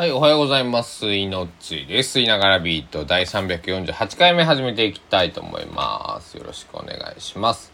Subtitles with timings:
[0.00, 1.14] はい、おはようございます。
[1.14, 2.20] いのちです。
[2.20, 6.38] いながらビート第348回目始めていきたいと思います。
[6.38, 7.70] よろしくお願いします。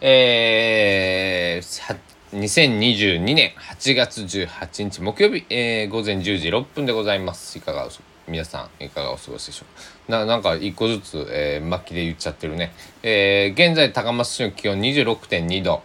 [0.00, 1.98] えー、
[2.32, 7.56] 2022年8月18日木曜日、えー、午前10時6分でございます。
[7.56, 7.88] いかが
[8.26, 9.66] 皆さん、いかがお過ごしでしょ
[10.08, 10.10] う？
[10.10, 10.18] か。
[10.18, 12.72] な、なんか一個ずつ、えー、末期で言っちゃってるね。
[13.04, 15.84] えー、現在高松市の気温26.2度。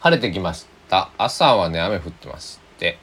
[0.00, 1.08] 晴れてきました。
[1.16, 2.98] 朝はね、雨降ってまして、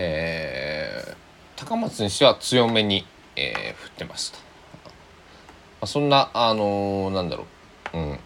[0.00, 1.16] えー、
[1.56, 4.38] 高松にしては強めに、えー、降ってました。
[4.38, 4.44] ま
[5.82, 7.46] あ、そんな、あのー、なんだろ
[7.92, 8.18] う、うん、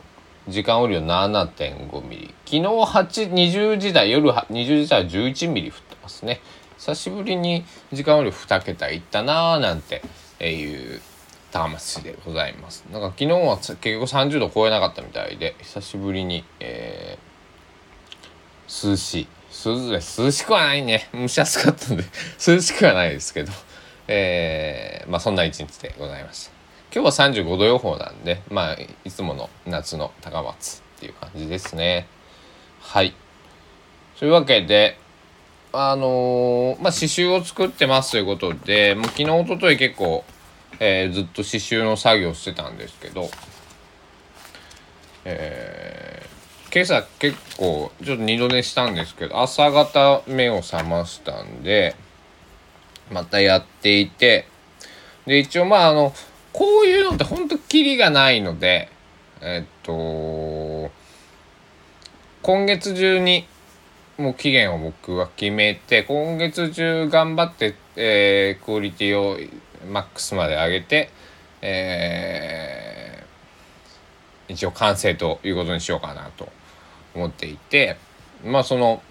[0.49, 2.35] 時間雨量7.5ミリ。
[2.45, 6.41] 昨日8、20時台、夜20時台は11ミリ降ってますね。
[6.77, 10.03] 久しぶりに時間雨量2桁いったなーなんて
[10.41, 11.01] いう
[11.53, 12.85] 高松市でございます。
[12.93, 19.27] なんか昨日は結局30度超えなかったみたいで、久しぶりに、えー、涼しい。
[19.71, 21.09] 涼涼しくはないね。
[21.15, 22.05] 蒸し暑かったんで
[22.47, 23.53] 涼しくはないですけど、
[24.09, 26.53] えー、まあそんな一日でございました。
[26.95, 32.07] 今日は35度予報なんで、まあいつもの夏の高松っていう感じですね。
[32.81, 33.15] はい。
[34.19, 34.99] というわけで、
[35.73, 40.25] あのー、まあ刺繍を作ってますということで、もう昨日、おととい結構、
[40.81, 43.31] えー、ずっと刺繍の作業してたんですけど、
[45.25, 46.22] えー
[46.75, 51.95] 今朝結構ちょっと二度寝したんですけど朝方目を覚ましたんで
[53.11, 54.47] またやっていて
[55.27, 56.15] で一応まああの
[56.55, 58.89] こういうのってほんとキリがないので
[59.43, 60.91] えっと
[62.41, 63.47] 今月中に
[64.17, 69.37] もう期限を僕は決めて今月中頑張って、えー、クオリティを
[69.91, 71.11] マックスまで上げて、
[71.61, 76.62] えー、一応完成ということにしようかなと。
[77.15, 77.97] 思っていて
[78.45, 79.03] まあその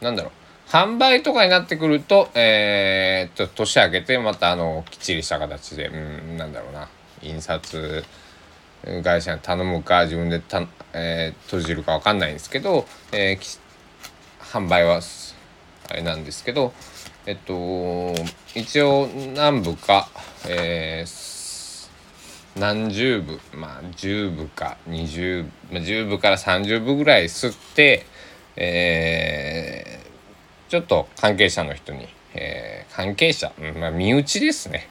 [0.00, 6.88] なんだろう販売とかになってくるとえー、っと年明けてまたあのきっちりした形でうんなんだろうな
[7.22, 8.04] 印刷
[9.02, 13.60] 会社に頼むか自分でた、えー、閉じるか分かんないんですけど、えー、
[14.40, 15.00] 販売は
[15.88, 16.72] あれなんですけど
[17.26, 18.14] えっと
[18.54, 20.08] 一応何部か、
[20.48, 21.35] えー、
[22.58, 28.06] 何十部まあ10部か20、まあ、10部から30部ぐらい吸って、
[28.56, 34.88] えー、ちょっと関係者の人に、えー、関係者、まあ、身内ですね。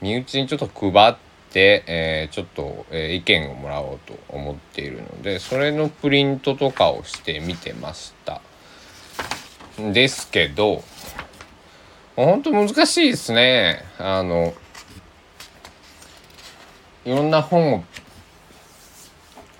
[0.00, 1.16] 身内にちょっと配っ
[1.50, 8.40] て、えー、ちょっと、え、意見をもらおうと思っているのでそれのプリントとかをしてみてました。
[9.78, 10.82] ですけど
[12.16, 13.84] 本当難しいですね。
[13.98, 14.54] あの
[17.06, 17.84] いろんな本を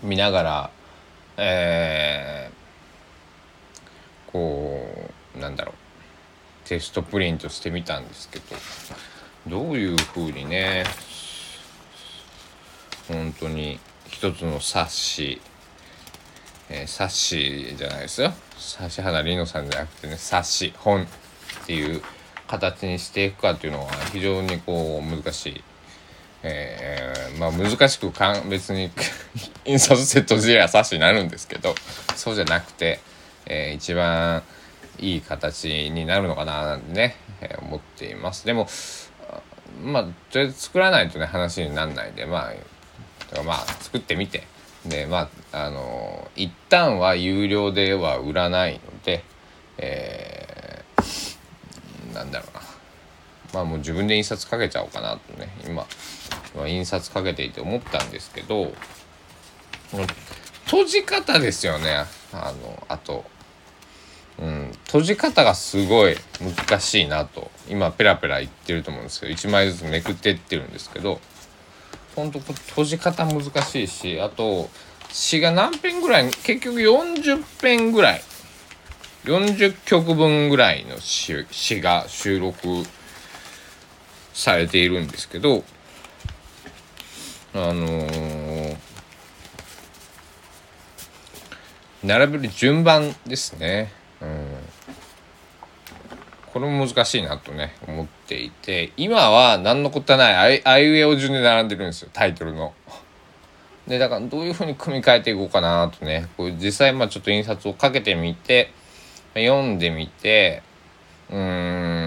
[0.03, 0.71] 見ながら
[1.39, 5.75] えー、こうなんだろう。
[6.69, 8.57] テストプリントしてみたんですけど
[9.47, 10.85] どういうふうにね
[13.07, 13.79] 本当に
[14.09, 15.41] 一つの冊子
[16.69, 18.33] えー、冊子じゃないですよ。
[18.81, 21.07] 指原莉乃さんじゃなくてね冊子本っ
[21.65, 22.03] ていう
[22.49, 25.65] 形にしていくかっていうのは非常にこう難しい。
[26.49, 28.91] えー、まあ難しくかん別に
[29.65, 31.75] 印刷セット自体冊子になるんですけど
[32.15, 33.01] そうじゃなくて、
[33.47, 34.43] えー、一番
[34.99, 38.47] いい形になるのかななんてね、えー、思っています。
[38.47, 38.69] でも
[39.83, 42.53] まあとりあえず作らないとね話になんないでま
[43.37, 44.45] あまあ作ってみて。
[44.89, 49.25] でまああの一旦は有料では売らないので、
[49.79, 52.63] えー、なんだろうな。
[53.53, 55.87] まあもう自分で印刷かけちゃおうかなとね今
[56.67, 58.73] 印刷かけていて思ったんですけど
[60.65, 62.05] 閉じ方ですよね。
[62.33, 63.25] あのあと、
[64.39, 67.51] うん、閉じ方がすごい難しいなと。
[67.69, 71.21] 今ペラペラ言ってると思うんですけど1枚ずつめくってってるんですけど
[72.15, 74.69] ほんと閉じ方難しいしあと
[75.11, 78.23] 詩が何編ぐらい結局40編ぐらい。
[79.27, 82.85] 40曲分ぐらいの詩が収録
[84.33, 85.65] されているんですけど
[87.65, 88.77] あのー、
[92.05, 93.93] 並べる順番ですね。
[94.21, 94.47] うん。
[96.53, 102.73] これも難しいなとね、思っていて、今は何のことはないあいうえお順で並んでるんですよ、タイトルの。
[103.87, 108.73] で、だからどういうふうに組み替えていこうかなとね、こう実際まあちょっと印刷をかけてみて、
[109.35, 110.63] 読んでみて、
[111.29, 112.06] うーん、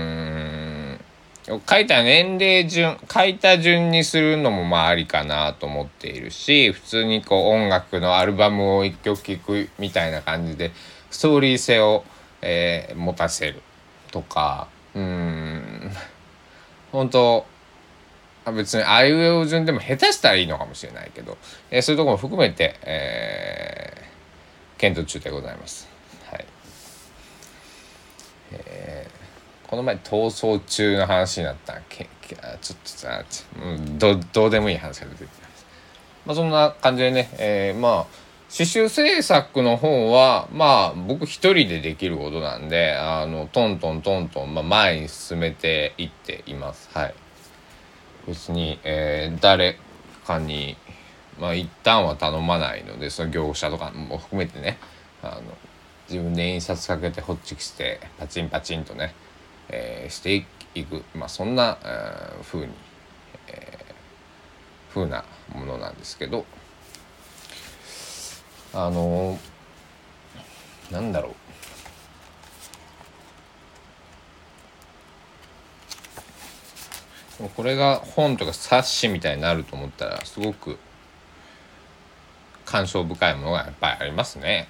[1.67, 10.71] 書いた年齢順、書いた順にするのもまあありかなと思っているし、普通にこう音楽のアルバムを一曲聴くみたいな感じで、
[11.09, 12.03] ストーリー性を、
[12.41, 13.61] えー、持たせる
[14.11, 15.91] とか、うん
[16.91, 17.45] 本当
[18.51, 21.37] 別にあいうえお順でも下手したらいいのかもしれないけど、
[21.69, 25.87] えー、そういうところも含めて、えー、検討中でございます。
[26.31, 26.45] はい
[28.51, 29.18] えー、
[29.69, 33.23] この前逃走中の話になったけけちょっとさ、
[33.61, 35.65] うん、どどうでもいい話が出てきます。
[36.25, 38.05] まあ、そんな感じでね、えー、まあ
[38.51, 46.89] 刺繍制作の方はまあ僕一人でできることなんであのトントントントン、まあ、前に進めていっています。
[46.93, 47.13] はい
[48.25, 49.77] 別に、えー、誰
[50.25, 50.77] かに
[51.39, 54.79] まあ一旦は頼まないのでその業者とかも含めてね
[55.21, 55.41] あの
[56.09, 59.13] 自分で印刷かけてホッチキスでパチンパチンとね、
[59.69, 60.45] えー、して
[60.75, 62.73] いくまあそんな、えー、風に、
[63.47, 65.23] えー、風な
[65.53, 66.45] ものなんですけど
[68.73, 71.33] あのー、なんだろう
[77.55, 80.77] これが本とか冊子みたいになると思ったらすごく
[82.65, 84.67] 感傷深いものがやっぱりありますね。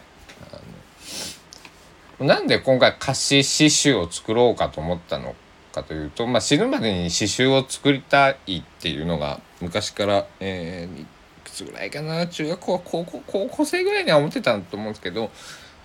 [2.20, 5.36] なんで今回歌詞詩集を作ろうかと思ったの
[5.72, 11.06] かというと、まあ、死ぬまでに詩集を作りたいっていうのが昔から、えー、い
[11.44, 12.28] くつぐらいかな？
[12.28, 15.32] 中学校高校高校生ぐらいには思ってたと思うんですけど、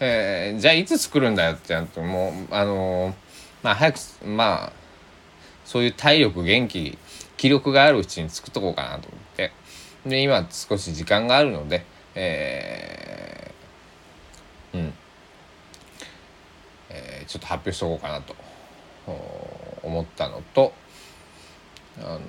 [0.01, 3.15] えー、じゃあいつ作るんだよってなるともうあのー、
[3.63, 4.73] まあ早くまあ
[5.65, 6.99] そういう体力元気
[7.37, 9.53] 気力があるうちに作っとこうかなと思って。
[10.05, 11.83] で今少し時間があるので
[12.15, 14.95] えー、うん、
[16.95, 18.35] えー、ちょっと発表しとこうかなと。
[19.83, 20.73] 思ったのと
[21.99, 22.21] あの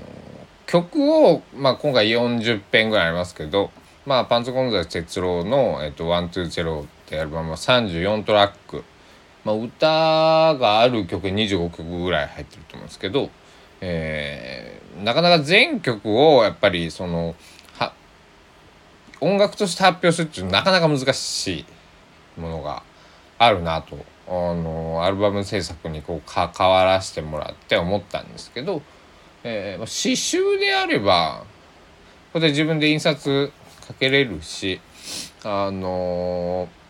[0.66, 3.72] 曲を、まあ、今回40編ぐらいありますけど、
[4.06, 8.84] まあ、パンツコンザ哲郎の「えっと、120」ってアルバムは34トラック。
[9.44, 9.86] まあ、歌
[10.60, 13.30] がある曲25曲ぐらい入ってると思うんですけど、
[13.80, 17.36] えー、なかなか全曲をやっぱりその
[19.22, 21.66] 音楽として発表するっていうのはなかなか難しい
[22.42, 22.82] ものが
[23.38, 23.98] あるなと。
[24.28, 28.82] あのアルバム制作にこう関わらせてもらって思ったんですけど、
[29.44, 31.44] えー、刺繍であれば
[32.34, 33.52] これで自分で印刷
[33.86, 34.82] かけれるし
[35.44, 36.86] あのー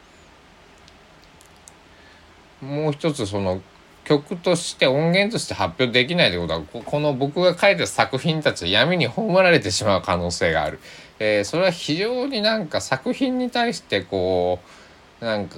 [2.62, 3.62] もう一つその
[4.04, 10.80] 曲として音源として発表できないということはこの僕が書いた作品たちは闇に葬られてしまう可能性がある、
[11.20, 14.60] えー、それは非常になんか作品に対してこ
[15.22, 15.58] うなんか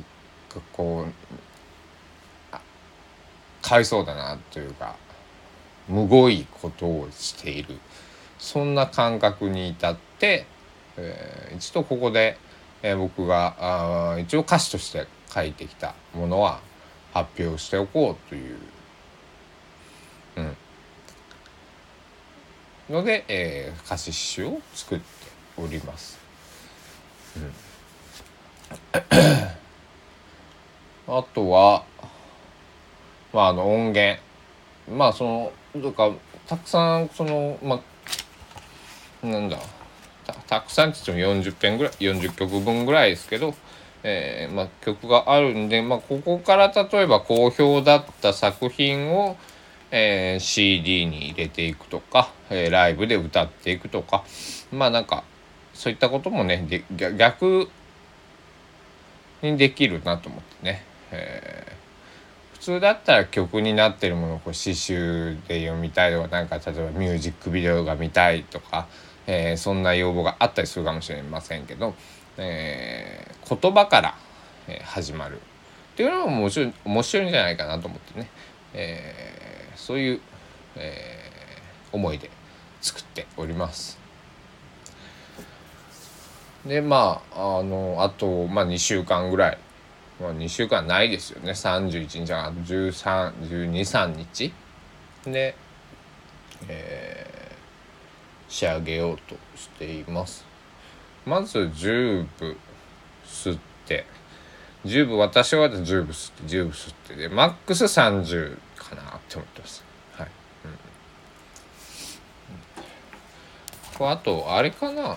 [0.74, 1.14] こう
[3.62, 4.96] かわいそうだなというか
[5.88, 7.80] むごいことをしている。
[8.40, 10.46] そんな感覚に至って、
[10.96, 12.38] えー、一度ここで、
[12.84, 16.60] えー、僕があ一応歌詞として書いてきたものは
[17.14, 18.58] 発表しておこうという、
[20.38, 20.56] うん、
[22.96, 25.06] ので、えー、歌詞集を作って
[25.58, 26.20] おります。
[27.36, 27.52] うん、
[31.08, 31.84] あとは、
[33.34, 34.22] まあ、あの音源。
[34.90, 36.12] まあそのとか
[36.48, 37.82] たくさんそのま
[39.24, 39.58] あなんだ。
[40.48, 43.54] たくさんって言っても40編ぐらい40曲分ぐらいですけど
[44.04, 49.36] えー、まあ、曲があるんで、まあ、ここから例えば好評だった作品を、
[49.92, 54.24] えー、CD に入れていくとか、えー、ライブで歌っていくとか
[54.72, 55.24] まあなんか
[55.74, 56.86] そういったこともねで
[57.18, 57.70] 逆
[59.42, 68.88] にできるなと思ってね、えー、普通だったら曲になってるものをこう詩集で読みたいとかなんか例えばミュージックビデオが見たいとか、
[69.26, 71.94] えー、そんな要望があったりするかもしれませんけど
[72.38, 74.16] えー、言葉から、
[74.84, 75.40] 始まるっ
[75.96, 78.30] ていうのも面白い面白いんじゃないかなと思ってね、
[78.74, 80.22] えー、そういう、
[80.76, 82.30] えー、思いで
[82.82, 83.98] 作っております。
[86.66, 89.58] でまああのあと、まあ、2週間ぐらい、
[90.20, 91.52] まあ、2週間ないですよね。
[91.52, 94.54] 31日あ131213日。
[95.26, 95.56] で、
[96.68, 100.46] えー、仕上げようとしています。
[101.26, 102.58] まず10部
[103.26, 104.06] 吸って。
[104.86, 107.16] 10部私は10部吸って10部吸って。
[107.16, 109.84] でマックス30かなって思ってます。
[110.14, 110.28] はい、
[114.00, 115.16] うん、あとあれかな。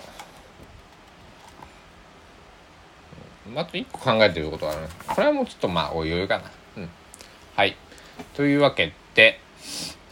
[3.55, 4.81] あと1個考えてることがある。
[5.07, 6.43] これはもうちょっとまあおいおいかな。
[6.77, 6.89] うん。
[7.55, 7.75] はい。
[8.33, 9.39] というわけで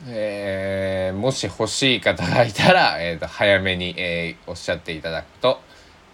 [0.07, 5.59] えー、もし欲しい方がいたら、えーと、早めに、えー、おっしゃっていただくと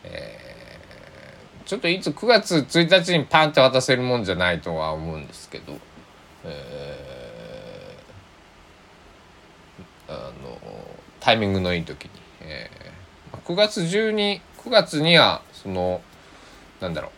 [0.06, 5.74] えー、ちょっといつ9月1日にパンって渡せるもんじゃないとは思うんですけど、
[6.44, 7.98] え
[10.08, 10.60] あの
[11.20, 16.02] タイミングのいい時に、えー、9月中に9月にはその
[16.86, 17.12] なんだろう。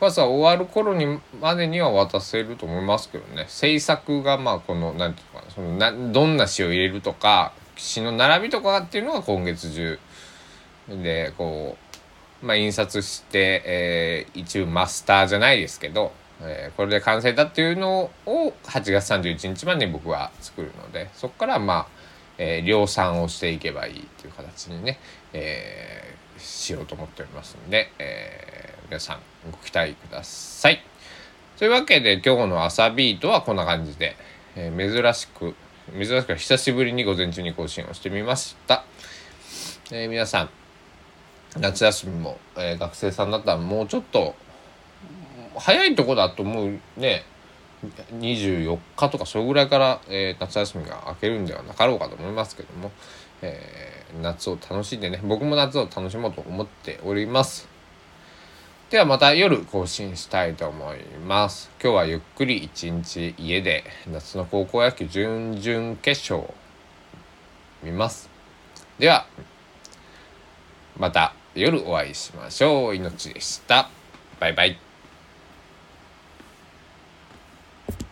[0.00, 3.44] 9月は終わる頃にまでには渡せると思いますけどね。
[3.48, 5.54] 制作がまあこの何て言うかな。
[5.54, 9.98] そのなどんな詩を入れるとか詩の並びとかっていうのは今月中
[10.88, 11.76] でこ
[12.42, 16.12] うまあ印刷して、えー、一部マスターじゃないですけど
[16.42, 21.86] えー、これで完成だっていうのを8月31日までに僕は作るのでそこからまあ、
[22.38, 24.98] えー、量産をしていけばいいっていう形にね、
[25.32, 29.20] え、しようと思っておりますんで、えー、皆さん
[29.50, 30.82] ご期待ください。
[31.58, 34.16] というわけで今日の朝ビートはこんな感じで、
[34.56, 35.54] えー、珍しく
[35.92, 38.84] 珍しく久しぶりに午前中に更新をしてみました。
[39.92, 40.50] えー、皆さん
[41.58, 44.34] 夏休みも、えー、学生さんだったらもうちょっと
[45.56, 47.24] 早いとこだと思うね
[48.12, 52.92] 24日とかそれぐらいから、えー、夏休みが明けるんではなかろうかと思いますけども、
[53.42, 57.68] えー、夏を楽しんでね僕も夏を楽しもうと思っております。
[58.90, 61.70] ではまた夜更新したいと思います。
[61.80, 66.52] 今日はゆっくり一日家で夏の高校野球準々決勝
[67.82, 68.28] 見ます。
[68.98, 69.26] では
[70.98, 72.94] また夜お会いしましょう。
[72.94, 73.88] 命でした。
[74.40, 74.89] バイバイ。